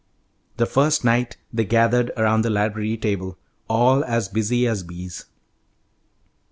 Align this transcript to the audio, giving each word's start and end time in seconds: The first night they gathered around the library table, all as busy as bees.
The 0.57 0.65
first 0.65 1.05
night 1.05 1.37
they 1.53 1.63
gathered 1.63 2.09
around 2.17 2.41
the 2.41 2.49
library 2.49 2.97
table, 2.97 3.37
all 3.69 4.03
as 4.03 4.27
busy 4.29 4.67
as 4.67 4.81
bees. 4.81 5.25